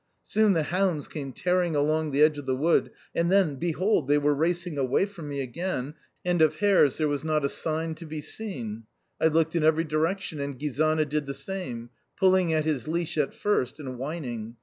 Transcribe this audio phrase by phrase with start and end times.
[0.23, 4.17] Soon the hounds came tearing along the edge of the wood, and then behold, they
[4.17, 5.93] were racing away from me again,
[6.25, 8.85] and of hares there was not a sign to be seen!
[9.21, 13.35] I looked in every direction and Gizana did the same pulling at his leash at
[13.35, 14.55] first and whining.